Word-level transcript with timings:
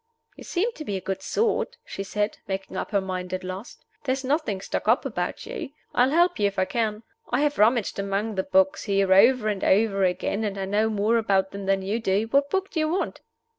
"You 0.35 0.43
seem 0.43 0.71
to 0.71 0.83
be 0.83 0.97
a 0.97 0.99
good 0.99 1.21
sort," 1.21 1.77
she 1.85 2.01
said, 2.01 2.39
making 2.47 2.75
up 2.75 2.89
her 2.89 3.01
mind 3.01 3.35
at 3.35 3.43
last. 3.43 3.85
"There's 4.03 4.23
nothing 4.23 4.59
stuck 4.59 4.87
up 4.87 5.05
about 5.05 5.45
you. 5.45 5.69
I'll 5.93 6.09
help 6.09 6.39
you 6.39 6.47
if 6.47 6.57
I 6.57 6.65
can. 6.65 7.03
I 7.29 7.41
have 7.41 7.59
rummaged 7.59 7.99
among 7.99 8.33
the 8.33 8.41
books 8.41 8.85
here 8.85 9.13
over 9.13 9.47
and 9.47 9.63
over 9.63 10.03
again, 10.03 10.43
and 10.43 10.57
I 10.57 10.65
know 10.65 10.89
more 10.89 11.17
about 11.17 11.51
them 11.51 11.67
than 11.67 11.83
you 11.83 11.99
do. 11.99 12.23
What 12.31 12.49
book 12.49 12.71
do 12.71 12.79
you 12.79 12.89
want?" 12.89 13.21